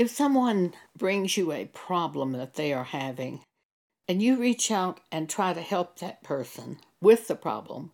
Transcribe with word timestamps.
If 0.00 0.08
someone 0.08 0.72
brings 0.96 1.36
you 1.36 1.52
a 1.52 1.66
problem 1.66 2.32
that 2.32 2.54
they 2.54 2.72
are 2.72 2.84
having, 2.84 3.44
and 4.08 4.22
you 4.22 4.40
reach 4.40 4.70
out 4.70 4.98
and 5.12 5.28
try 5.28 5.52
to 5.52 5.60
help 5.60 5.98
that 5.98 6.22
person 6.22 6.78
with 7.02 7.28
the 7.28 7.34
problem, 7.34 7.92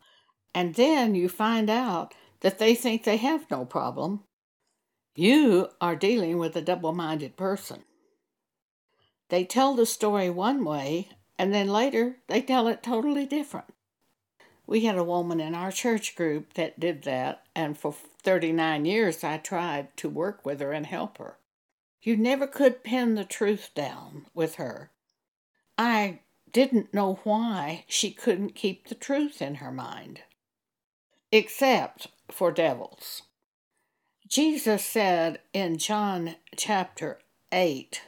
and 0.55 0.77
then 0.77 1.17
you 1.17 1.29
find 1.29 1.69
out 1.69 2.15
that 2.43 2.61
they 2.61 2.77
think 2.77 3.03
they 3.03 3.17
have 3.17 3.51
no 3.51 3.65
problem, 3.65 4.23
you 5.17 5.71
are 5.81 5.97
dealing 5.97 6.39
with 6.39 6.55
a 6.55 6.63
double 6.63 6.93
minded 6.93 7.37
person. 7.37 7.83
They 9.29 9.45
tell 9.45 9.75
the 9.75 9.85
story 9.85 10.31
one 10.31 10.65
way, 10.65 11.09
and 11.37 11.53
then 11.53 11.67
later 11.67 12.19
they 12.29 12.41
tell 12.41 12.69
it 12.69 12.85
totally 12.85 13.27
different. 13.27 13.75
We 14.65 14.85
had 14.85 14.97
a 14.97 15.03
woman 15.03 15.41
in 15.41 15.57
our 15.57 15.73
church 15.73 16.15
group 16.15 16.53
that 16.53 16.79
did 16.79 17.03
that, 17.03 17.43
and 17.57 17.77
for 17.77 17.93
39 18.23 18.85
years 18.85 19.25
I 19.25 19.39
tried 19.39 19.97
to 19.97 20.09
work 20.09 20.47
with 20.47 20.61
her 20.61 20.71
and 20.71 20.87
help 20.87 21.19
her. 21.19 21.39
You 22.07 22.17
never 22.17 22.47
could 22.47 22.85
pin 22.85 23.17
the 23.17 23.25
truth 23.25 23.71
down 23.75 24.27
with 24.33 24.55
her. 24.55 24.93
I 25.77 26.21
didn't 26.53 26.95
know 26.95 27.19
why 27.25 27.85
she 27.89 28.13
couldn't 28.13 28.55
keep 28.55 28.87
the 28.87 28.95
truth 28.95 29.43
in 29.43 29.57
her 29.57 29.73
mind, 29.73 30.21
except 31.33 32.07
for 32.31 32.53
devils. 32.53 33.23
Jesus 34.29 34.85
said 34.85 35.41
in 35.53 35.79
John 35.79 36.37
chapter 36.57 37.19
8 37.51 38.01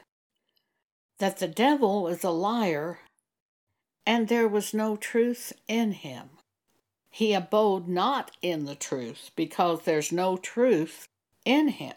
that 1.19 1.39
the 1.39 1.49
devil 1.49 2.07
is 2.07 2.23
a 2.23 2.31
liar 2.31 3.01
and 4.07 4.29
there 4.29 4.47
was 4.47 4.73
no 4.73 4.95
truth 4.95 5.53
in 5.67 5.91
him. 5.91 6.29
He 7.11 7.35
abode 7.35 7.89
not 7.89 8.31
in 8.43 8.65
the 8.65 8.77
truth 8.77 9.33
because 9.35 9.83
there's 9.83 10.13
no 10.13 10.37
truth 10.37 11.09
in 11.45 11.67
him. 11.67 11.95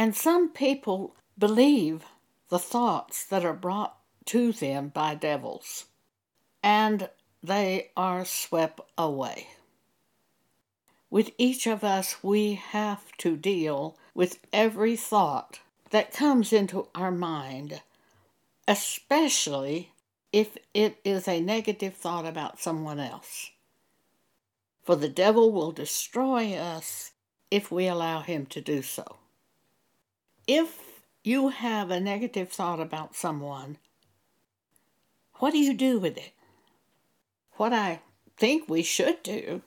And 0.00 0.16
some 0.16 0.48
people 0.48 1.14
believe 1.36 2.06
the 2.48 2.58
thoughts 2.58 3.22
that 3.26 3.44
are 3.44 3.52
brought 3.52 3.98
to 4.24 4.50
them 4.50 4.88
by 4.88 5.14
devils, 5.14 5.88
and 6.62 7.10
they 7.42 7.90
are 7.98 8.24
swept 8.24 8.80
away. 8.96 9.48
With 11.10 11.32
each 11.36 11.66
of 11.66 11.84
us, 11.84 12.24
we 12.24 12.54
have 12.54 13.12
to 13.18 13.36
deal 13.36 13.98
with 14.14 14.38
every 14.54 14.96
thought 14.96 15.60
that 15.90 16.14
comes 16.14 16.50
into 16.50 16.88
our 16.94 17.12
mind, 17.12 17.82
especially 18.66 19.92
if 20.32 20.56
it 20.72 20.96
is 21.04 21.28
a 21.28 21.42
negative 21.42 21.92
thought 21.92 22.24
about 22.24 22.58
someone 22.58 23.00
else. 23.00 23.50
For 24.82 24.96
the 24.96 25.10
devil 25.10 25.52
will 25.52 25.72
destroy 25.72 26.54
us 26.54 27.10
if 27.50 27.70
we 27.70 27.86
allow 27.86 28.20
him 28.20 28.46
to 28.46 28.62
do 28.62 28.80
so. 28.80 29.19
If 30.52 31.04
you 31.22 31.50
have 31.50 31.92
a 31.92 32.00
negative 32.00 32.50
thought 32.50 32.80
about 32.80 33.14
someone, 33.14 33.78
what 35.34 35.52
do 35.52 35.58
you 35.58 35.72
do 35.72 36.00
with 36.00 36.16
it? 36.18 36.32
What 37.52 37.72
I 37.72 38.00
think 38.36 38.68
we 38.68 38.82
should 38.82 39.22
do 39.22 39.62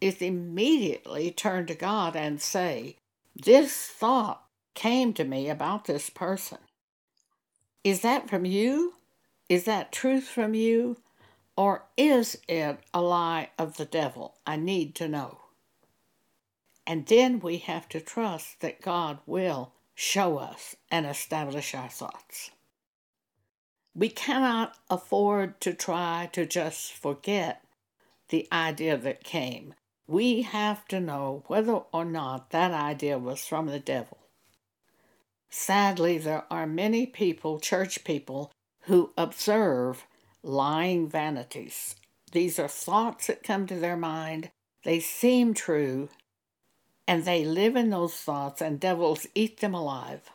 is 0.00 0.22
immediately 0.22 1.30
turn 1.30 1.66
to 1.66 1.74
God 1.74 2.16
and 2.16 2.40
say, 2.40 2.96
This 3.36 3.76
thought 3.88 4.44
came 4.72 5.12
to 5.12 5.24
me 5.24 5.50
about 5.50 5.84
this 5.84 6.08
person. 6.08 6.60
Is 7.84 8.00
that 8.00 8.30
from 8.30 8.46
you? 8.46 8.94
Is 9.50 9.64
that 9.64 9.92
truth 9.92 10.24
from 10.24 10.54
you? 10.54 10.96
Or 11.58 11.84
is 11.98 12.38
it 12.48 12.78
a 12.94 13.02
lie 13.02 13.50
of 13.58 13.76
the 13.76 13.84
devil? 13.84 14.36
I 14.46 14.56
need 14.56 14.94
to 14.94 15.08
know. 15.08 15.40
And 16.86 17.04
then 17.04 17.38
we 17.38 17.58
have 17.58 17.86
to 17.90 18.00
trust 18.00 18.60
that 18.60 18.80
God 18.80 19.18
will 19.26 19.74
show 20.02 20.38
us 20.38 20.74
and 20.90 21.06
establish 21.06 21.74
our 21.74 21.88
thoughts. 21.88 22.50
We 23.94 24.08
cannot 24.08 24.76
afford 24.90 25.60
to 25.60 25.74
try 25.74 26.28
to 26.32 26.46
just 26.46 26.92
forget 26.92 27.62
the 28.28 28.48
idea 28.52 28.96
that 28.96 29.22
came 29.22 29.74
we 30.06 30.42
have 30.42 30.86
to 30.88 31.00
know 31.00 31.44
whether 31.46 31.80
or 31.92 32.04
not 32.04 32.50
that 32.50 32.72
idea 32.72 33.18
was 33.18 33.46
from 33.46 33.66
the 33.66 33.78
devil. 33.78 34.18
Sadly, 35.48 36.18
there 36.18 36.44
are 36.50 36.66
many 36.66 37.06
people, 37.06 37.60
church 37.60 38.04
people, 38.04 38.52
who 38.82 39.12
observe 39.16 40.06
lying 40.42 41.08
vanities. 41.08 41.94
These 42.32 42.58
are 42.58 42.68
thoughts 42.68 43.28
that 43.28 43.42
come 43.42 43.66
to 43.68 43.76
their 43.76 43.96
mind, 43.96 44.50
they 44.84 44.98
seem 44.98 45.54
true, 45.54 46.08
and 47.06 47.24
they 47.24 47.44
live 47.44 47.76
in 47.76 47.90
those 47.90 48.14
thoughts, 48.14 48.60
and 48.60 48.78
devils 48.78 49.26
eat 49.34 49.60
them 49.60 49.74
alive 49.74 50.30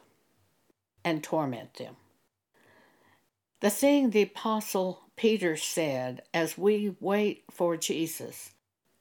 and 1.04 1.24
torment 1.24 1.76
them. 1.76 1.96
The 3.62 3.70
thing 3.70 4.10
the 4.10 4.24
Apostle 4.24 5.02
Peter 5.16 5.58
said 5.58 6.22
as 6.34 6.58
we 6.58 6.96
wait 7.00 7.44
for 7.50 7.76
Jesus 7.76 8.52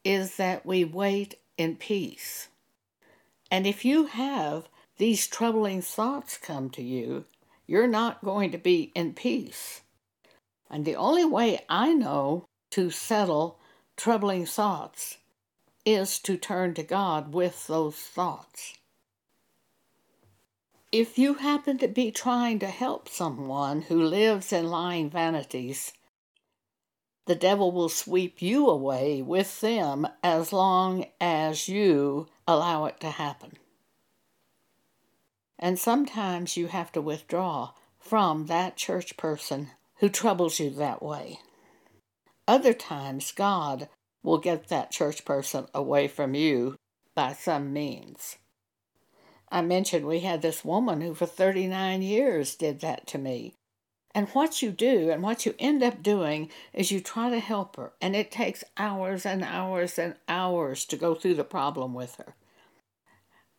is 0.05 0.37
that 0.37 0.65
we 0.65 0.85
wait 0.85 1.35
in 1.59 1.77
peace. 1.77 2.49
And 3.51 3.67
if 3.67 3.85
you 3.85 4.07
have 4.07 4.69
these 4.97 5.27
troubling 5.27 5.83
thoughts 5.83 6.39
come 6.39 6.71
to 6.71 6.83
you, 6.83 7.25
you're 7.67 7.87
not 7.87 8.25
going 8.25 8.51
to 8.53 8.59
be 8.59 8.93
in 8.95 9.13
peace. 9.13 9.83
And 10.71 10.85
the 10.85 10.97
only 10.97 11.25
way 11.25 11.65
I 11.69 11.93
know 11.93 12.47
to 12.71 12.91
settle 12.91 13.59
troubling 13.97 14.47
thoughts 14.47 15.19
is 15.87 16.19
to 16.19 16.37
turn 16.37 16.75
to 16.75 16.83
God 16.83 17.33
with 17.33 17.69
those 17.69 17.95
thoughts. 17.95 18.75
If 20.91 21.17
you 21.17 21.35
happen 21.35 21.79
to 21.79 21.89
be 21.89 22.11
trying 22.11 22.59
to 22.59 22.67
help 22.67 23.09
someone 23.09 23.83
who 23.83 24.03
lives 24.03 24.53
in 24.53 24.69
lying 24.69 25.09
vanities, 25.09 25.93
the 27.27 27.35
devil 27.35 27.71
will 27.73 27.89
sweep 27.89 28.43
you 28.43 28.69
away 28.69 29.23
with 29.23 29.61
them 29.61 30.07
as 30.23 30.53
long 30.53 31.07
as 31.21 31.69
you 31.69 32.29
allow 32.47 32.87
it 32.87 33.01
to 33.01 33.11
happen. 33.11 33.53
And 35.59 35.79
sometimes 35.79 36.57
you 36.57 36.67
have 36.69 36.93
to 36.93 37.01
withdraw 37.01 37.73
from 37.99 38.47
that 38.47 38.77
church 38.77 39.17
person 39.17 39.71
who 39.97 40.09
troubles 40.09 40.61
you 40.61 40.71
that 40.71 41.03
way. 41.03 41.41
Other 42.47 42.73
times, 42.73 43.33
God 43.33 43.89
will 44.27 44.39
get 44.39 44.67
that 44.69 44.91
church 44.91 45.25
person 45.25 45.67
away 45.73 46.09
from 46.09 46.35
you 46.35 46.77
by 47.15 47.33
some 47.33 47.73
means. 47.73 48.37
I 49.49 49.63
mentioned 49.63 50.05
we 50.05 50.21
had 50.21 50.43
this 50.43 50.65
woman 50.65 51.01
who 51.01 51.15
for 51.15 51.27
39 51.27 52.03
years 52.03 52.57
did 52.57 52.81
that 52.81 53.07
to 53.07 53.19
me. 53.19 53.55
And 54.13 54.29
what 54.31 54.63
you 54.63 54.73
do 54.73 55.11
and 55.11 55.23
what 55.23 55.47
you 55.47 55.55
end 55.61 55.83
up 55.85 56.03
doing 56.03 56.51
is 56.73 56.91
you 56.91 57.01
try 57.01 57.31
to 57.31 57.39
help 57.39 57.77
her, 57.77 57.93
and 58.01 58.17
it 58.17 58.33
takes 58.33 58.65
hours 58.77 59.25
and 59.25 59.45
hours 59.45 59.97
and 59.97 60.17
hours 60.29 60.85
to 60.87 60.97
go 60.97 61.15
through 61.15 61.35
the 61.35 61.45
problem 61.45 61.95
with 61.95 62.17
her. 62.17 62.35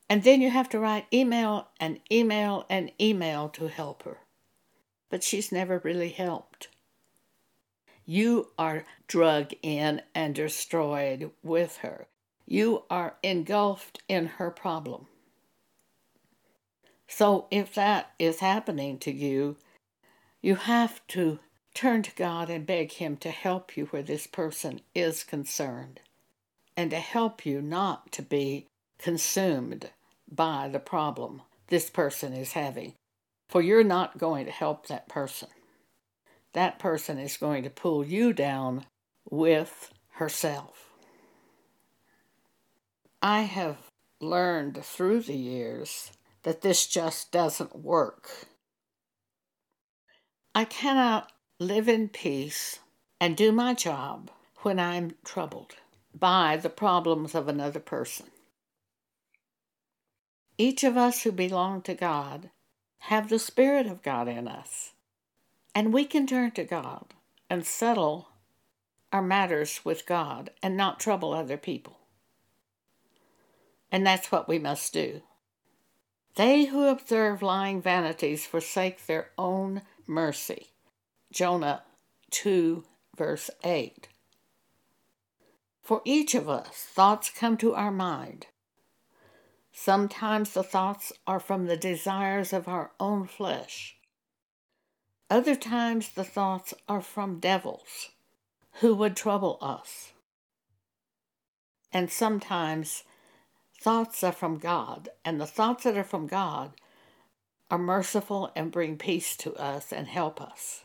And 0.10 0.24
then 0.24 0.42
you 0.42 0.50
have 0.50 0.68
to 0.70 0.80
write 0.80 1.06
email 1.14 1.70
and 1.80 2.00
email 2.12 2.66
and 2.70 2.92
email 3.00 3.48
to 3.50 3.68
help 3.68 4.04
her. 4.04 4.18
But 5.10 5.24
she's 5.24 5.52
never 5.52 5.80
really 5.80 6.10
helped. 6.10 6.68
You 8.10 8.52
are 8.58 8.86
drug 9.08 9.52
in 9.62 10.02
and 10.16 10.34
destroyed 10.34 11.32
with 11.44 11.78
her. 11.78 12.08
You 12.46 12.84
are 12.90 13.18
engulfed 13.22 14.02
in 14.08 14.28
her 14.28 14.50
problem. 14.50 15.08
So 17.10 17.48
if 17.52 17.74
that 17.76 18.14
is 18.18 18.40
happening 18.40 18.98
to 19.00 19.12
you, 19.12 19.58
you 20.42 20.56
have 20.56 21.06
to 21.08 21.40
turn 21.74 22.02
to 22.04 22.16
God 22.16 22.50
and 22.50 22.66
beg 22.66 22.94
Him 22.94 23.18
to 23.18 23.30
help 23.30 23.76
you 23.76 23.88
where 23.88 24.04
this 24.04 24.26
person 24.26 24.80
is 24.96 25.26
concerned 25.26 26.00
and 26.78 26.90
to 26.92 27.00
help 27.00 27.46
you 27.46 27.62
not 27.62 28.14
to 28.14 28.22
be 28.22 28.68
consumed 28.98 29.90
by 30.32 30.70
the 30.70 30.80
problem 30.80 31.42
this 31.68 31.90
person 31.90 32.32
is 32.32 32.54
having. 32.54 32.94
For 33.50 33.62
you're 33.62 33.84
not 33.84 34.18
going 34.18 34.46
to 34.46 34.52
help 34.52 34.88
that 34.88 35.10
person. 35.10 35.50
That 36.54 36.80
person 36.80 37.20
is 37.20 37.38
going 37.38 37.64
to 37.64 37.70
pull 37.70 38.06
you 38.06 38.34
down 38.34 38.86
with 39.30 39.92
herself. 40.12 40.90
I 43.22 43.42
have 43.42 43.78
learned 44.20 44.84
through 44.84 45.22
the 45.22 45.38
years 45.38 46.12
that 46.44 46.62
this 46.62 46.88
just 46.88 47.32
doesn't 47.32 47.76
work. 47.76 48.30
I 50.56 50.66
cannot 50.66 51.32
live 51.60 51.88
in 51.88 52.10
peace 52.10 52.80
and 53.20 53.36
do 53.36 53.52
my 53.52 53.74
job 53.74 54.32
when 54.62 54.80
I'm 54.80 55.16
troubled 55.24 55.76
by 56.14 56.58
the 56.58 56.70
problems 56.70 57.36
of 57.36 57.48
another 57.48 57.80
person. 57.80 58.28
Each 60.58 60.84
of 60.84 60.98
us 60.98 61.22
who 61.22 61.32
belong 61.32 61.84
to 61.84 61.94
God 61.94 62.50
have 63.00 63.30
the 63.30 63.40
Spirit 63.40 63.86
of 63.86 64.02
God 64.02 64.28
in 64.28 64.48
us, 64.48 64.94
and 65.78 65.94
we 65.94 66.06
can 66.06 66.26
turn 66.26 66.50
to 66.50 66.64
God 66.64 67.14
and 67.52 67.64
settle 67.64 68.30
our 69.14 69.22
matters 69.22 69.82
with 69.84 70.08
God 70.08 70.50
and 70.64 70.76
not 70.76 71.00
trouble 71.00 71.34
other 71.34 71.56
people. 71.56 72.00
And 73.92 74.04
that's 74.04 74.32
what 74.32 74.50
we 74.50 74.58
must 74.58 74.92
do. 74.92 75.22
They 76.34 76.66
who 76.66 76.88
observe 76.88 77.44
lying 77.44 77.80
vanities 77.80 78.44
forsake 78.44 79.06
their 79.06 79.30
own 79.38 79.84
mercy. 80.08 80.70
Jonah 81.32 81.84
2, 82.32 82.84
verse 83.16 83.52
8. 83.64 84.08
For 85.84 86.02
each 86.06 86.34
of 86.34 86.50
us, 86.50 86.70
thoughts 86.70 87.30
come 87.30 87.56
to 87.58 87.76
our 87.76 87.92
mind. 87.92 88.48
Sometimes 89.72 90.54
the 90.54 90.64
thoughts 90.64 91.14
are 91.28 91.40
from 91.40 91.68
the 91.68 91.78
desires 91.78 92.52
of 92.52 92.68
our 92.68 92.94
own 93.00 93.28
flesh. 93.28 93.97
Other 95.30 95.56
times 95.56 96.10
the 96.10 96.24
thoughts 96.24 96.74
are 96.88 97.02
from 97.02 97.40
devils 97.40 98.12
who 98.80 98.96
would 98.96 99.16
trouble 99.16 99.58
us. 99.62 100.14
And 101.92 102.10
sometimes 102.10 103.04
thoughts 103.80 104.24
are 104.24 104.32
from 104.32 104.58
God, 104.58 105.10
and 105.26 105.40
the 105.40 105.48
thoughts 105.48 105.84
that 105.84 105.98
are 105.98 106.04
from 106.04 106.28
God 106.28 106.74
are 107.70 107.78
merciful 107.78 108.52
and 108.56 108.72
bring 108.72 108.98
peace 108.98 109.36
to 109.38 109.54
us 109.56 109.92
and 109.92 110.08
help 110.08 110.42
us. 110.42 110.84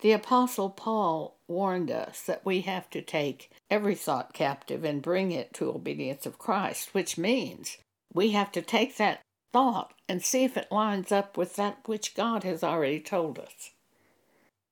The 0.00 0.12
Apostle 0.12 0.70
Paul 0.70 1.38
warned 1.48 1.90
us 1.90 2.22
that 2.22 2.44
we 2.44 2.60
have 2.60 2.88
to 2.90 3.02
take 3.02 3.50
every 3.70 3.94
thought 3.94 4.32
captive 4.32 4.84
and 4.84 5.02
bring 5.02 5.32
it 5.32 5.54
to 5.54 5.70
obedience 5.70 6.26
of 6.26 6.38
Christ, 6.38 6.94
which 6.94 7.18
means 7.18 7.78
we 8.12 8.30
have 8.30 8.52
to 8.52 8.62
take 8.62 8.96
that 8.98 9.20
thought 9.56 9.94
and 10.06 10.22
see 10.22 10.44
if 10.44 10.54
it 10.54 10.70
lines 10.70 11.10
up 11.10 11.38
with 11.38 11.56
that 11.56 11.78
which 11.86 12.14
God 12.14 12.44
has 12.44 12.62
already 12.62 13.00
told 13.00 13.38
us. 13.38 13.70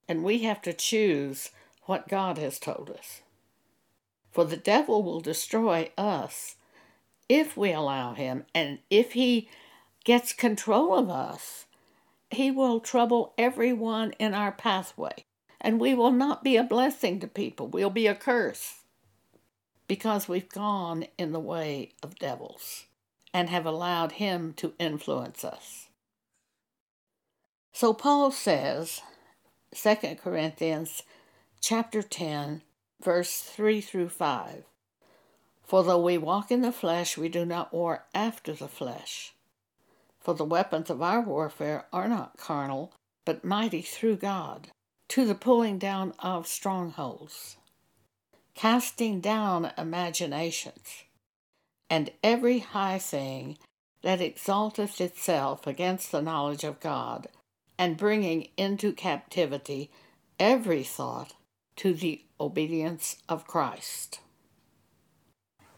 And 0.06 0.22
we 0.22 0.40
have 0.40 0.60
to 0.60 0.74
choose 0.74 1.52
what 1.84 2.06
God 2.06 2.36
has 2.36 2.58
told 2.58 2.90
us. 2.90 3.22
For 4.30 4.44
the 4.44 4.58
devil 4.58 5.02
will 5.02 5.22
destroy 5.22 5.90
us 5.96 6.56
if 7.30 7.56
we 7.56 7.72
allow 7.72 8.12
him, 8.12 8.44
and 8.54 8.78
if 8.90 9.12
he 9.12 9.48
gets 10.04 10.34
control 10.34 10.98
of 10.98 11.08
us, 11.08 11.64
he 12.30 12.50
will 12.50 12.78
trouble 12.78 13.32
everyone 13.38 14.12
in 14.18 14.34
our 14.34 14.52
pathway, 14.52 15.24
and 15.62 15.80
we 15.80 15.94
will 15.94 16.12
not 16.12 16.44
be 16.44 16.58
a 16.58 16.62
blessing 16.62 17.20
to 17.20 17.26
people. 17.26 17.68
We'll 17.68 17.88
be 17.88 18.06
a 18.06 18.14
curse 18.14 18.80
because 19.88 20.28
we've 20.28 20.50
gone 20.50 21.06
in 21.16 21.32
the 21.32 21.40
way 21.40 21.92
of 22.02 22.18
devils 22.18 22.84
and 23.34 23.50
have 23.50 23.66
allowed 23.66 24.12
him 24.12 24.54
to 24.54 24.72
influence 24.78 25.44
us. 25.44 25.88
So 27.72 27.92
Paul 27.92 28.30
says, 28.30 29.02
2 29.74 29.96
Corinthians 30.22 31.02
chapter 31.60 32.00
10, 32.00 32.62
verse 33.02 33.40
3 33.40 33.80
through 33.80 34.10
5. 34.10 34.62
For 35.64 35.82
though 35.82 36.00
we 36.00 36.16
walk 36.16 36.52
in 36.52 36.62
the 36.62 36.70
flesh, 36.70 37.18
we 37.18 37.28
do 37.28 37.44
not 37.44 37.74
war 37.74 38.04
after 38.14 38.52
the 38.52 38.68
flesh. 38.68 39.34
For 40.20 40.34
the 40.34 40.44
weapons 40.44 40.88
of 40.88 41.02
our 41.02 41.20
warfare 41.20 41.86
are 41.92 42.08
not 42.08 42.36
carnal, 42.36 42.92
but 43.24 43.44
mighty 43.44 43.82
through 43.82 44.16
God, 44.16 44.68
to 45.08 45.26
the 45.26 45.34
pulling 45.34 45.78
down 45.78 46.14
of 46.20 46.46
strongholds, 46.46 47.56
casting 48.54 49.20
down 49.20 49.72
imaginations, 49.76 51.04
and 51.90 52.10
every 52.22 52.60
high 52.60 52.98
thing 52.98 53.58
that 54.02 54.20
exalteth 54.20 55.00
itself 55.00 55.66
against 55.66 56.12
the 56.12 56.22
knowledge 56.22 56.64
of 56.64 56.80
God, 56.80 57.28
and 57.78 57.96
bringing 57.96 58.48
into 58.56 58.92
captivity 58.92 59.90
every 60.38 60.82
thought 60.82 61.34
to 61.76 61.94
the 61.94 62.22
obedience 62.40 63.16
of 63.28 63.46
Christ. 63.46 64.20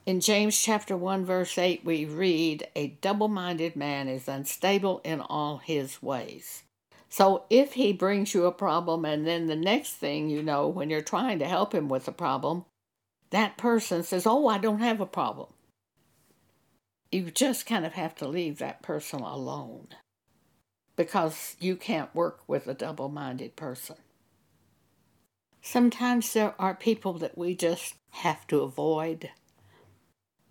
In 0.04 0.20
James 0.20 0.60
chapter 0.60 0.96
1 0.96 1.24
verse 1.24 1.58
8 1.58 1.84
we 1.84 2.04
read 2.04 2.68
a 2.76 2.96
double-minded 3.00 3.74
man 3.74 4.08
is 4.08 4.28
unstable 4.28 5.00
in 5.04 5.20
all 5.20 5.58
his 5.58 6.02
ways. 6.02 6.62
So 7.08 7.44
if 7.50 7.72
he 7.72 7.92
brings 7.92 8.34
you 8.34 8.46
a 8.46 8.52
problem 8.52 9.04
and 9.04 9.26
then 9.26 9.46
the 9.46 9.56
next 9.56 9.94
thing 9.94 10.28
you 10.28 10.42
know 10.42 10.68
when 10.68 10.90
you're 10.90 11.00
trying 11.00 11.38
to 11.40 11.46
help 11.48 11.74
him 11.74 11.88
with 11.88 12.06
a 12.06 12.12
problem 12.12 12.66
that 13.30 13.56
person 13.56 14.02
says, 14.02 14.26
"Oh, 14.26 14.46
I 14.46 14.58
don't 14.58 14.78
have 14.78 15.00
a 15.00 15.06
problem." 15.06 15.48
You 17.12 17.30
just 17.30 17.66
kind 17.66 17.86
of 17.86 17.92
have 17.94 18.14
to 18.16 18.28
leave 18.28 18.58
that 18.58 18.82
person 18.82 19.20
alone 19.20 19.88
because 20.96 21.56
you 21.60 21.76
can't 21.76 22.14
work 22.14 22.40
with 22.46 22.66
a 22.66 22.74
double 22.74 23.08
minded 23.08 23.54
person. 23.54 23.96
Sometimes 25.62 26.32
there 26.32 26.54
are 26.58 26.74
people 26.74 27.14
that 27.14 27.36
we 27.36 27.54
just 27.54 27.94
have 28.10 28.46
to 28.48 28.60
avoid. 28.60 29.30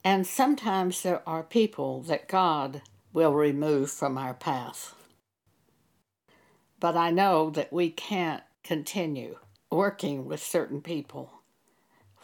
And 0.03 0.27
sometimes 0.27 1.01
there 1.01 1.27
are 1.27 1.43
people 1.43 2.01
that 2.03 2.27
God 2.27 2.81
will 3.11 3.33
remove 3.33 3.89
from 3.89 4.17
our 4.17 4.33
path. 4.33 4.93
But 6.79 6.95
I 6.95 7.11
know 7.11 7.49
that 7.51 7.73
we 7.73 7.89
can't 7.89 8.43
continue 8.63 9.37
working 9.71 10.25
with 10.25 10.43
certain 10.43 10.81
people 10.81 11.41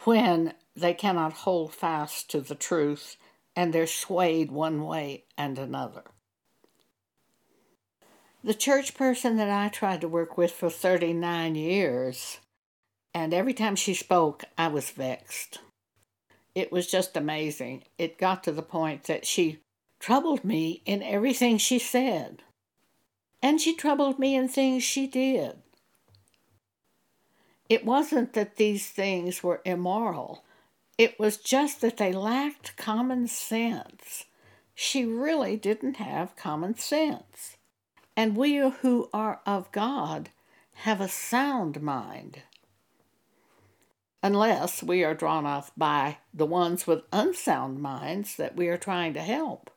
when 0.04 0.54
they 0.76 0.94
cannot 0.94 1.32
hold 1.32 1.74
fast 1.74 2.30
to 2.30 2.40
the 2.40 2.54
truth 2.54 3.16
and 3.54 3.72
they're 3.72 3.86
swayed 3.86 4.50
one 4.50 4.84
way 4.84 5.24
and 5.36 5.58
another. 5.58 6.04
The 8.44 8.54
church 8.54 8.94
person 8.94 9.36
that 9.36 9.50
I 9.50 9.68
tried 9.68 10.00
to 10.00 10.08
work 10.08 10.36
with 10.36 10.50
for 10.50 10.68
39 10.68 11.54
years, 11.54 12.38
and 13.14 13.32
every 13.32 13.54
time 13.54 13.76
she 13.76 13.94
spoke, 13.94 14.44
I 14.58 14.68
was 14.68 14.90
vexed. 14.90 15.60
It 16.54 16.72
was 16.72 16.90
just 16.90 17.16
amazing. 17.16 17.84
It 17.98 18.18
got 18.18 18.42
to 18.44 18.52
the 18.52 18.62
point 18.62 19.04
that 19.04 19.26
she 19.26 19.60
troubled 20.00 20.44
me 20.44 20.82
in 20.84 21.02
everything 21.02 21.56
she 21.56 21.78
said, 21.78 22.42
and 23.40 23.60
she 23.60 23.76
troubled 23.76 24.18
me 24.18 24.34
in 24.34 24.48
things 24.48 24.82
she 24.82 25.06
did. 25.06 25.58
It 27.68 27.84
wasn't 27.84 28.32
that 28.34 28.56
these 28.56 28.88
things 28.88 29.42
were 29.42 29.62
immoral, 29.64 30.44
it 31.02 31.18
was 31.18 31.36
just 31.36 31.80
that 31.80 31.96
they 31.96 32.12
lacked 32.12 32.76
common 32.76 33.26
sense. 33.26 34.26
She 34.72 35.04
really 35.04 35.56
didn't 35.56 35.96
have 35.96 36.36
common 36.36 36.78
sense. 36.78 37.56
And 38.16 38.36
we 38.36 38.56
who 38.58 39.10
are 39.12 39.40
of 39.44 39.72
God 39.72 40.30
have 40.74 41.00
a 41.00 41.08
sound 41.08 41.82
mind. 41.82 42.42
Unless 44.22 44.84
we 44.84 45.02
are 45.02 45.12
drawn 45.12 45.44
off 45.44 45.72
by 45.76 46.18
the 46.32 46.46
ones 46.46 46.86
with 46.86 47.02
unsound 47.12 47.80
minds 47.80 48.36
that 48.36 48.54
we 48.54 48.68
are 48.68 48.78
trying 48.78 49.12
to 49.14 49.22
help. 49.22 49.72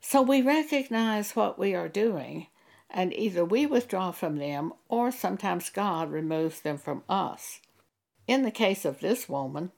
So 0.00 0.22
we 0.22 0.40
recognize 0.40 1.36
what 1.36 1.58
we 1.58 1.74
are 1.74 1.88
doing, 1.88 2.46
and 2.88 3.12
either 3.12 3.44
we 3.44 3.66
withdraw 3.66 4.12
from 4.12 4.38
them 4.38 4.72
or 4.88 5.10
sometimes 5.10 5.68
God 5.68 6.10
removes 6.10 6.62
them 6.62 6.78
from 6.78 7.02
us. 7.06 7.60
In 8.28 8.42
the 8.42 8.50
case 8.50 8.84
of 8.84 9.00
this 9.00 9.26
woman, 9.26 9.72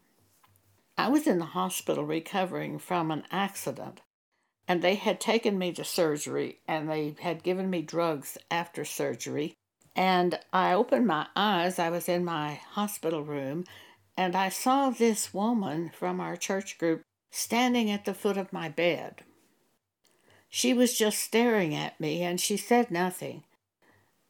I 0.98 1.08
was 1.08 1.28
in 1.28 1.38
the 1.38 1.46
hospital 1.46 2.04
recovering 2.04 2.80
from 2.80 3.12
an 3.12 3.22
accident 3.30 4.00
and 4.66 4.82
they 4.82 4.96
had 4.96 5.20
taken 5.20 5.56
me 5.56 5.72
to 5.72 5.84
surgery 5.84 6.58
and 6.66 6.90
they 6.90 7.14
had 7.20 7.44
given 7.44 7.70
me 7.70 7.80
drugs 7.80 8.36
after 8.50 8.84
surgery. 8.84 9.54
And 9.94 10.40
I 10.52 10.72
opened 10.72 11.06
my 11.06 11.28
eyes, 11.36 11.78
I 11.78 11.90
was 11.90 12.08
in 12.08 12.24
my 12.24 12.54
hospital 12.72 13.22
room, 13.22 13.64
and 14.16 14.34
I 14.34 14.48
saw 14.48 14.90
this 14.90 15.32
woman 15.32 15.92
from 15.96 16.20
our 16.20 16.36
church 16.36 16.76
group 16.76 17.02
standing 17.30 17.88
at 17.88 18.04
the 18.04 18.14
foot 18.14 18.36
of 18.36 18.52
my 18.52 18.68
bed. 18.68 19.22
She 20.48 20.74
was 20.74 20.98
just 20.98 21.20
staring 21.20 21.72
at 21.72 22.00
me 22.00 22.22
and 22.22 22.40
she 22.40 22.56
said 22.56 22.90
nothing. 22.90 23.44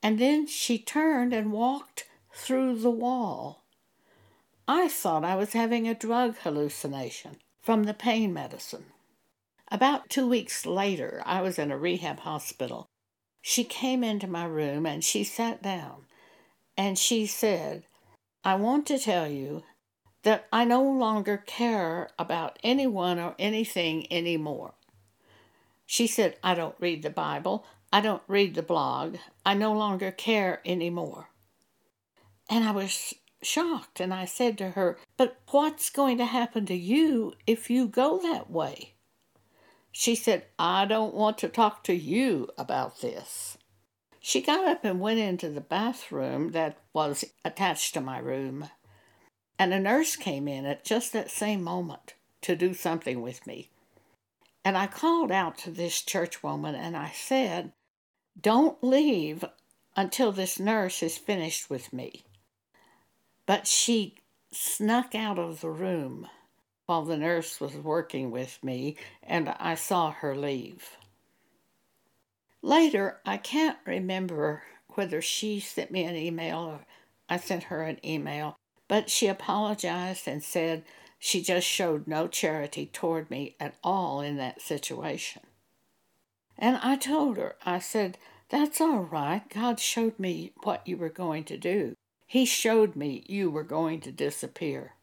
And 0.02 0.18
then 0.18 0.46
she 0.46 0.78
turned 0.78 1.32
and 1.32 1.52
walked 1.52 2.06
through 2.34 2.80
the 2.80 2.90
wall. 2.90 3.59
I 4.72 4.86
thought 4.86 5.24
I 5.24 5.34
was 5.34 5.52
having 5.52 5.88
a 5.88 5.96
drug 5.96 6.36
hallucination 6.44 7.38
from 7.60 7.82
the 7.82 7.92
pain 7.92 8.32
medicine. 8.32 8.84
About 9.68 10.08
two 10.08 10.28
weeks 10.28 10.64
later, 10.64 11.24
I 11.26 11.42
was 11.42 11.58
in 11.58 11.72
a 11.72 11.76
rehab 11.76 12.20
hospital. 12.20 12.86
She 13.42 13.64
came 13.64 14.04
into 14.04 14.28
my 14.28 14.44
room 14.44 14.86
and 14.86 15.02
she 15.02 15.24
sat 15.24 15.60
down 15.60 16.04
and 16.76 16.96
she 16.96 17.26
said, 17.26 17.82
I 18.44 18.54
want 18.54 18.86
to 18.86 18.98
tell 19.00 19.26
you 19.26 19.64
that 20.22 20.46
I 20.52 20.64
no 20.64 20.84
longer 20.84 21.38
care 21.38 22.10
about 22.16 22.60
anyone 22.62 23.18
or 23.18 23.34
anything 23.40 24.06
anymore. 24.12 24.74
She 25.84 26.06
said, 26.06 26.36
I 26.44 26.54
don't 26.54 26.76
read 26.78 27.02
the 27.02 27.10
Bible. 27.10 27.66
I 27.92 28.00
don't 28.00 28.22
read 28.28 28.54
the 28.54 28.62
blog. 28.62 29.16
I 29.44 29.54
no 29.54 29.72
longer 29.72 30.12
care 30.12 30.60
anymore. 30.64 31.28
And 32.48 32.62
I 32.62 32.70
was 32.70 33.14
shocked 33.42 34.00
and 34.00 34.12
I 34.12 34.25
said 34.25 34.59
to 34.59 34.70
her, 34.70 34.99
But 35.16 35.38
what's 35.50 35.90
going 35.90 36.18
to 36.18 36.26
happen 36.26 36.66
to 36.66 36.75
you 36.75 37.35
if 37.47 37.70
you 37.70 37.87
go 37.87 38.18
that 38.18 38.50
way? 38.50 38.94
She 39.92 40.14
said, 40.14 40.47
I 40.59 40.85
don't 40.85 41.14
want 41.14 41.38
to 41.38 41.49
talk 41.49 41.82
to 41.85 41.94
you 41.94 42.49
about 42.56 43.00
this. 43.00 43.59
She 44.20 44.40
got 44.40 44.68
up 44.68 44.85
and 44.85 45.00
went 45.00 45.18
into 45.18 45.49
the 45.49 45.61
bathroom 45.61 46.50
that 46.50 46.76
was 46.92 47.25
attached 47.44 47.94
to 47.94 48.00
my 48.00 48.18
room, 48.18 48.68
and 49.59 49.73
a 49.73 49.80
nurse 49.80 50.14
came 50.14 50.47
in 50.47 50.66
at 50.66 50.85
just 50.85 51.12
that 51.12 51.30
same 51.30 51.62
moment 51.62 52.14
to 52.42 52.54
do 52.54 52.75
something 52.75 53.23
with 53.23 53.47
me. 53.47 53.70
And 54.64 54.76
I 54.76 54.87
called 54.87 55.32
out 55.32 55.56
to 55.59 55.70
this 55.70 56.02
church 56.02 56.42
woman 56.42 56.75
and 56.75 56.97
I 56.97 57.11
said, 57.11 57.73
Don't 58.40 58.82
leave 58.85 59.44
until 59.97 60.32
this 60.32 60.59
nurse 60.59 61.02
is 61.02 61.16
finished 61.18 61.70
with 61.70 61.92
me. 61.92 62.25
But 63.50 63.66
she 63.66 64.14
snuck 64.52 65.12
out 65.16 65.37
of 65.37 65.61
the 65.61 65.71
room 65.71 66.28
while 66.87 67.02
the 67.02 67.16
nurse 67.16 67.61
was 67.61 67.75
working 67.75 68.30
with 68.30 68.62
me, 68.62 68.95
and 69.25 69.49
I 69.49 69.75
saw 69.75 70.12
her 70.12 70.37
leave. 70.37 70.97
Later, 72.62 73.19
I 73.26 73.38
can't 73.38 73.78
remember 73.85 74.62
whether 74.90 75.21
she 75.21 75.59
sent 75.59 75.90
me 75.90 76.04
an 76.04 76.14
email 76.14 76.61
or 76.61 76.87
I 77.28 77.38
sent 77.38 77.64
her 77.64 77.83
an 77.83 77.99
email, 78.07 78.57
but 78.87 79.11
she 79.11 79.26
apologized 79.26 80.28
and 80.28 80.45
said 80.45 80.85
she 81.19 81.42
just 81.42 81.66
showed 81.66 82.07
no 82.07 82.28
charity 82.28 82.87
toward 82.87 83.33
me 83.33 83.57
at 83.59 83.75
all 83.83 84.21
in 84.21 84.37
that 84.37 84.62
situation. 84.62 85.42
And 86.57 86.78
I 86.80 86.95
told 86.95 87.37
her, 87.37 87.57
I 87.66 87.80
said, 87.80 88.16
That's 88.49 88.80
all 88.80 89.00
right. 89.00 89.42
God 89.49 89.80
showed 89.80 90.21
me 90.21 90.52
what 90.62 90.87
you 90.87 90.97
were 90.97 91.09
going 91.09 91.42
to 91.47 91.57
do. 91.59 91.97
He 92.30 92.44
showed 92.44 92.94
me 92.94 93.25
you 93.26 93.50
were 93.50 93.64
going 93.64 93.99
to 94.02 94.12
disappear. 94.12 94.94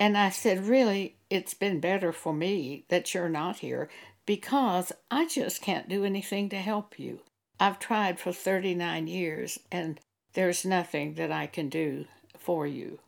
And 0.00 0.16
I 0.16 0.30
said, 0.30 0.64
Really, 0.64 1.18
it's 1.28 1.52
been 1.52 1.78
better 1.78 2.10
for 2.10 2.32
me 2.32 2.86
that 2.88 3.12
you're 3.12 3.28
not 3.28 3.58
here 3.58 3.90
because 4.24 4.92
I 5.10 5.26
just 5.26 5.60
can't 5.60 5.90
do 5.90 6.06
anything 6.06 6.48
to 6.48 6.56
help 6.56 6.98
you. 6.98 7.20
I've 7.60 7.78
tried 7.78 8.18
for 8.18 8.32
39 8.32 9.08
years 9.08 9.58
and 9.70 10.00
there's 10.32 10.64
nothing 10.64 11.16
that 11.16 11.30
I 11.30 11.46
can 11.46 11.68
do 11.68 12.06
for 12.38 12.66
you. 12.66 13.00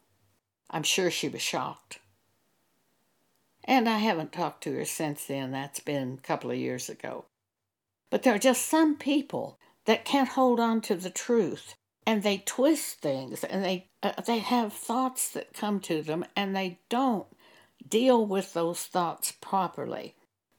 I'm 0.68 0.82
sure 0.82 1.10
she 1.10 1.30
was 1.30 1.40
shocked. 1.40 2.00
And 3.64 3.88
I 3.88 4.00
haven't 4.00 4.32
talked 4.32 4.64
to 4.64 4.74
her 4.74 4.84
since 4.84 5.24
then. 5.24 5.50
That's 5.50 5.80
been 5.80 6.18
a 6.22 6.26
couple 6.26 6.50
of 6.50 6.58
years 6.58 6.90
ago. 6.90 7.24
But 8.10 8.22
there 8.22 8.34
are 8.34 8.38
just 8.38 8.66
some 8.66 8.96
people 8.96 9.58
that 9.86 10.04
can't 10.04 10.28
hold 10.28 10.60
on 10.60 10.82
to 10.82 10.94
the 10.94 11.08
truth 11.08 11.74
and 12.06 12.22
they 12.22 12.38
twist 12.38 13.00
things 13.00 13.44
and 13.44 13.64
they 13.64 13.88
uh, 14.02 14.12
they 14.26 14.38
have 14.38 14.72
thoughts 14.72 15.30
that 15.30 15.54
come 15.54 15.80
to 15.80 16.02
them 16.02 16.24
and 16.36 16.54
they 16.54 16.78
don't 16.88 17.26
deal 17.88 18.24
with 18.24 18.52
those 18.52 18.80
thoughts 18.80 19.32
properly. 19.32 20.14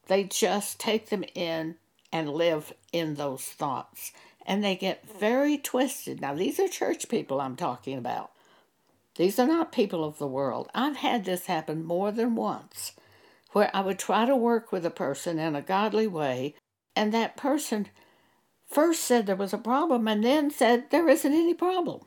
They 0.08 0.24
just 0.24 0.80
take 0.80 1.10
them 1.10 1.24
in 1.34 1.76
and 2.12 2.30
live 2.30 2.74
in 2.92 3.16
those 3.16 3.44
thoughts 3.44 4.12
and 4.46 4.64
they 4.64 4.76
get 4.76 5.10
very 5.20 5.58
twisted. 5.58 6.22
Now, 6.22 6.36
these 6.36 6.60
are 6.60 6.68
church 6.68 7.10
people 7.10 7.42
I'm 7.42 7.56
talking 7.56 7.98
about. 7.98 8.32
These 9.16 9.40
are 9.40 9.48
not 9.48 9.72
people 9.72 10.04
of 10.04 10.18
the 10.18 10.28
world. 10.28 10.70
I've 10.76 10.98
had 10.98 11.26
this 11.26 11.48
happen 11.48 11.84
more 11.84 12.12
than 12.12 12.36
once 12.36 12.94
where 13.56 13.72
I 13.74 13.80
would 13.80 13.98
try 13.98 14.26
to 14.26 14.36
work 14.36 14.74
with 14.74 14.86
a 14.86 14.90
person 14.90 15.40
in 15.40 15.56
a 15.56 15.62
godly 15.62 16.08
way, 16.08 16.56
and 16.94 17.14
that 17.14 17.38
person 17.38 17.88
first 18.68 19.04
said 19.04 19.26
there 19.26 19.36
was 19.36 19.54
a 19.54 19.58
problem 19.58 20.08
and 20.08 20.24
then 20.24 20.50
said 20.50 20.90
there 20.90 21.08
isn't 21.08 21.34
any 21.34 21.54
problem. 21.54 22.02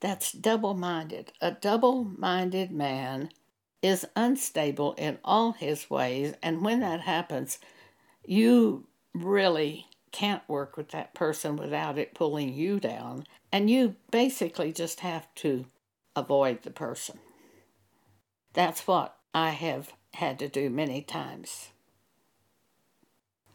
That's 0.00 0.32
double 0.32 0.74
minded. 0.74 1.32
A 1.40 1.52
double 1.52 2.04
minded 2.04 2.70
man 2.70 3.30
is 3.82 4.06
unstable 4.16 4.94
in 4.94 5.18
all 5.24 5.52
his 5.52 5.90
ways, 5.90 6.34
and 6.42 6.64
when 6.64 6.80
that 6.80 7.00
happens, 7.00 7.58
you 8.24 8.86
really 9.14 9.86
can't 10.10 10.48
work 10.48 10.76
with 10.76 10.90
that 10.90 11.14
person 11.14 11.56
without 11.56 11.98
it 11.98 12.14
pulling 12.14 12.54
you 12.54 12.80
down, 12.80 13.26
and 13.52 13.68
you 13.68 13.96
basically 14.10 14.72
just 14.72 15.00
have 15.00 15.26
to 15.34 15.66
avoid 16.16 16.62
the 16.62 16.70
person. 16.70 17.18
That's 18.52 18.86
what 18.86 19.16
I 19.34 19.50
have 19.50 19.92
had 20.14 20.38
to 20.38 20.48
do 20.48 20.70
many 20.70 21.02
times. 21.02 21.70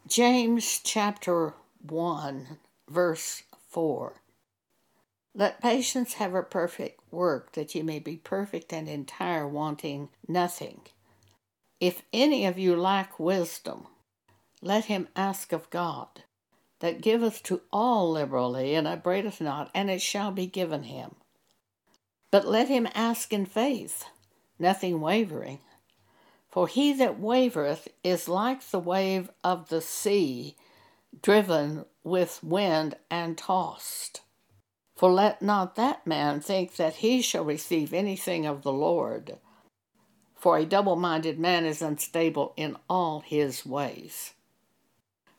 James 0.10 0.82
chapter 0.84 1.54
1, 1.88 2.58
verse 2.89 3.44
4. 3.70 4.24
Let 5.36 5.62
patience 5.62 6.16
have 6.16 6.34
a 6.34 6.42
perfect 6.42 7.00
work, 7.12 7.51
that 7.51 7.75
ye 7.75 7.84
may 7.84 8.00
be 8.00 8.18
perfect 8.18 8.74
and 8.74 8.89
entire, 8.89 9.48
wanting 9.48 10.10
nothing. 10.28 10.82
If 11.80 12.01
any 12.12 12.48
of 12.48 12.58
you 12.58 12.75
lack 12.75 13.20
wisdom, 13.20 13.86
let 14.63 14.86
him 14.86 15.10
ask 15.16 15.54
of 15.54 15.70
God, 15.70 16.24
that 16.80 17.01
giveth 17.01 17.44
to 17.44 17.62
all 17.72 18.12
liberally, 18.12 18.74
and 18.74 18.88
upbraideth 18.88 19.39
not, 19.39 19.70
and 19.75 19.92
it 19.92 20.01
shall 20.01 20.32
be 20.32 20.48
given 20.48 20.84
him. 20.84 21.18
But 22.32 22.48
let 22.48 22.68
him 22.68 22.88
ask 22.96 23.32
in 23.32 23.46
faith, 23.46 24.06
nothing 24.58 25.01
wavering. 25.01 25.60
For 26.50 26.68
he 26.68 26.94
that 26.94 27.20
wavereth 27.20 27.88
is 28.03 28.27
like 28.27 28.63
the 28.63 28.79
wave 28.79 29.29
of 29.44 29.70
the 29.70 29.82
sea, 29.82 30.56
driven 31.22 31.86
with 32.03 32.44
wind 32.44 32.96
and 33.10 33.38
tossed. 33.38 34.22
For 34.96 35.12
let 35.12 35.41
not 35.41 35.75
that 35.75 36.06
man 36.06 36.41
think 36.41 36.75
that 36.75 36.96
he 36.96 37.22
shall 37.22 37.46
receive 37.46 37.94
anything 37.94 38.46
of 38.46 38.63
the 38.63 38.74
Lord. 38.74 39.38
For 40.36 40.58
a 40.58 40.65
double 40.65 40.96
minded 40.96 41.39
man 41.39 41.65
is 41.65 41.82
unstable 41.82 42.53
in 42.58 42.77
all 42.89 43.22
his 43.22 43.65
ways. 43.65 44.34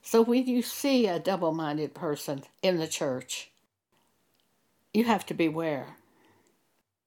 So 0.02 0.22
when 0.22 0.46
you 0.46 0.62
see 0.62 1.06
a 1.06 1.18
double 1.18 1.52
minded 1.52 1.94
person 1.94 2.44
in 2.62 2.78
the 2.78 2.88
church, 2.88 3.50
you 4.94 5.04
have 5.04 5.26
to 5.26 5.34
beware 5.34 5.96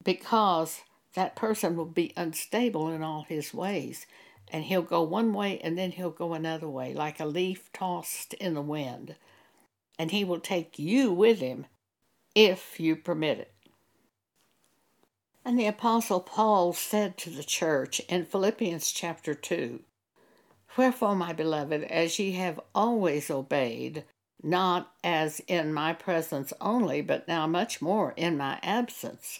because 0.03 0.81
that 1.15 1.35
person 1.35 1.75
will 1.75 1.85
be 1.85 2.13
unstable 2.17 2.89
in 2.89 3.03
all 3.03 3.23
his 3.23 3.53
ways 3.53 4.05
and 4.53 4.65
he'll 4.65 4.83
go 4.83 5.01
one 5.01 5.33
way 5.33 5.59
and 5.59 5.77
then 5.77 5.91
he'll 5.91 6.11
go 6.11 6.33
another 6.33 6.69
way, 6.69 6.93
like 6.93 7.19
a 7.19 7.25
leaf 7.25 7.71
tossed 7.73 8.35
in 8.35 8.53
the 8.53 8.61
wind. 8.61 9.15
And 9.97 10.11
he 10.11 10.23
will 10.23 10.39
take 10.39 10.77
you 10.77 11.11
with 11.11 11.39
him 11.39 11.65
if 12.35 12.79
you 12.79 12.95
permit 12.95 13.39
it. 13.39 13.53
And 15.43 15.59
the 15.59 15.67
Apostle 15.67 16.19
Paul 16.19 16.73
said 16.73 17.17
to 17.17 17.29
the 17.29 17.43
church 17.43 17.99
in 18.01 18.25
Philippians 18.25 18.91
chapter 18.91 19.33
2 19.33 19.81
Wherefore, 20.77 21.15
my 21.15 21.33
beloved, 21.33 21.83
as 21.83 22.17
ye 22.17 22.31
have 22.33 22.59
always 22.73 23.29
obeyed, 23.29 24.05
not 24.41 24.93
as 25.03 25.39
in 25.41 25.73
my 25.73 25.93
presence 25.93 26.53
only, 26.59 27.01
but 27.01 27.27
now 27.27 27.45
much 27.45 27.81
more 27.81 28.13
in 28.15 28.37
my 28.37 28.59
absence, 28.63 29.39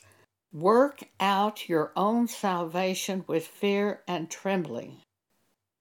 work 0.54 1.04
out 1.20 1.68
your 1.68 1.92
own 1.96 2.28
salvation 2.28 3.26
with 3.28 3.48
fear 3.48 4.02
and 4.08 4.30
trembling. 4.30 5.02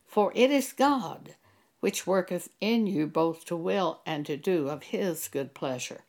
For 0.06 0.32
it 0.34 0.50
is 0.50 0.72
God 0.72 1.36
which 1.80 2.06
worketh 2.06 2.48
in 2.60 2.86
you 2.86 3.06
both 3.06 3.44
to 3.46 3.56
will 3.56 4.00
and 4.06 4.24
to 4.26 4.36
do 4.36 4.68
of 4.68 4.84
his 4.84 5.28
good 5.28 5.52
pleasure. 5.52 6.02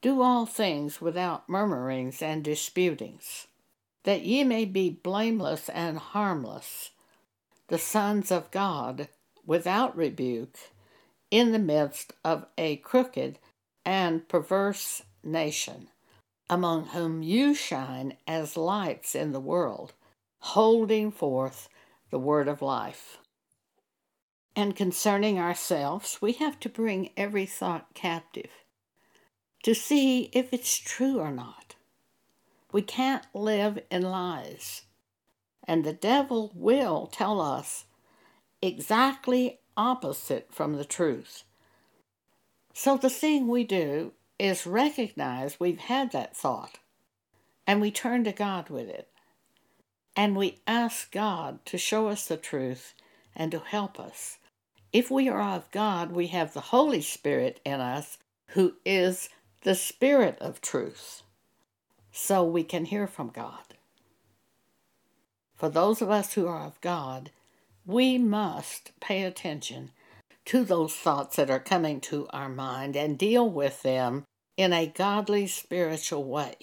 Do 0.00 0.22
all 0.22 0.46
things 0.46 1.00
without 1.00 1.48
murmurings 1.48 2.22
and 2.22 2.42
disputings, 2.42 3.48
that 4.04 4.22
ye 4.22 4.44
may 4.44 4.64
be 4.64 4.88
blameless 4.88 5.68
and 5.68 5.98
harmless 5.98 6.90
the 7.68 7.78
sons 7.78 8.30
of 8.32 8.50
God 8.50 9.08
without 9.46 9.96
rebuke 9.96 10.58
in 11.30 11.52
the 11.52 11.58
midst 11.58 12.12
of 12.24 12.46
a 12.58 12.76
crooked 12.76 13.38
and 13.84 14.28
perverse 14.28 15.02
nation, 15.22 15.88
among 16.50 16.86
whom 16.86 17.22
you 17.22 17.54
shine 17.54 18.12
as 18.26 18.56
lights 18.56 19.14
in 19.14 19.30
the 19.30 19.40
world, 19.40 19.92
holding 20.40 21.12
forth 21.12 21.68
the 22.10 22.18
word 22.18 22.48
of 22.48 22.60
life. 22.60 23.18
And 24.56 24.74
concerning 24.74 25.38
ourselves, 25.38 26.18
we 26.20 26.32
have 26.32 26.58
to 26.60 26.68
bring 26.68 27.10
every 27.16 27.46
thought 27.46 27.94
captive 27.94 28.50
to 29.62 29.74
see 29.74 30.24
if 30.32 30.52
it's 30.52 30.76
true 30.76 31.20
or 31.20 31.30
not. 31.30 31.76
We 32.72 32.82
can't 32.82 33.24
live 33.32 33.78
in 33.88 34.02
lies. 34.02 34.82
And 35.64 35.84
the 35.84 35.92
devil 35.92 36.50
will 36.54 37.06
tell 37.06 37.40
us 37.40 37.84
exactly 38.60 39.60
opposite 39.76 40.48
from 40.50 40.76
the 40.76 40.84
truth. 40.84 41.44
So 42.74 42.96
the 42.96 43.10
thing 43.10 43.46
we 43.46 43.62
do 43.62 44.12
is 44.40 44.66
recognize 44.66 45.60
we've 45.60 45.78
had 45.78 46.12
that 46.12 46.36
thought 46.36 46.78
and 47.66 47.80
we 47.80 47.90
turn 47.90 48.24
to 48.24 48.32
God 48.32 48.70
with 48.70 48.88
it. 48.88 49.08
And 50.16 50.36
we 50.36 50.60
ask 50.66 51.12
God 51.12 51.64
to 51.66 51.78
show 51.78 52.08
us 52.08 52.26
the 52.26 52.36
truth 52.36 52.94
and 53.36 53.52
to 53.52 53.60
help 53.60 54.00
us. 54.00 54.38
If 54.92 55.10
we 55.10 55.28
are 55.28 55.40
of 55.40 55.70
God, 55.70 56.10
we 56.10 56.28
have 56.28 56.52
the 56.52 56.60
Holy 56.60 57.00
Spirit 57.00 57.60
in 57.64 57.80
us 57.80 58.18
who 58.48 58.74
is 58.84 59.28
the 59.62 59.76
Spirit 59.76 60.36
of 60.40 60.60
truth. 60.60 61.22
So 62.10 62.42
we 62.42 62.64
can 62.64 62.86
hear 62.86 63.06
from 63.06 63.28
God 63.28 63.70
for 65.60 65.68
those 65.68 66.00
of 66.00 66.08
us 66.08 66.32
who 66.32 66.46
are 66.46 66.64
of 66.64 66.80
God, 66.80 67.30
we 67.84 68.16
must 68.16 68.98
pay 68.98 69.24
attention 69.24 69.90
to 70.46 70.64
those 70.64 70.94
thoughts 70.94 71.36
that 71.36 71.50
are 71.50 71.60
coming 71.60 72.00
to 72.00 72.26
our 72.30 72.48
mind 72.48 72.96
and 72.96 73.18
deal 73.18 73.46
with 73.46 73.82
them 73.82 74.24
in 74.60 74.74
a 74.74 74.86
godly 74.86 75.46
spiritual 75.46 76.22
way. 76.22 76.54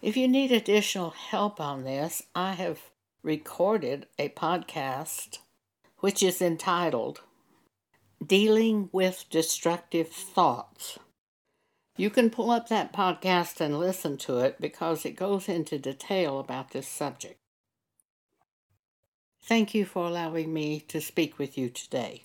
If 0.00 0.16
you 0.16 0.26
need 0.26 0.50
additional 0.50 1.10
help 1.10 1.60
on 1.60 1.84
this, 1.84 2.22
I 2.34 2.52
have 2.52 2.80
recorded 3.22 4.06
a 4.18 4.30
podcast 4.30 5.40
which 5.98 6.22
is 6.22 6.40
entitled 6.40 7.20
Dealing 8.26 8.88
with 8.90 9.26
Destructive 9.28 10.08
Thoughts. 10.08 10.98
You 11.98 12.08
can 12.08 12.30
pull 12.30 12.50
up 12.50 12.70
that 12.70 12.94
podcast 12.94 13.60
and 13.60 13.78
listen 13.78 14.16
to 14.18 14.38
it 14.38 14.58
because 14.58 15.04
it 15.04 15.14
goes 15.14 15.46
into 15.46 15.78
detail 15.78 16.38
about 16.38 16.70
this 16.70 16.88
subject. 16.88 17.36
Thank 19.42 19.74
you 19.74 19.84
for 19.84 20.06
allowing 20.06 20.54
me 20.54 20.80
to 20.88 21.02
speak 21.02 21.38
with 21.38 21.58
you 21.58 21.68
today. 21.68 22.22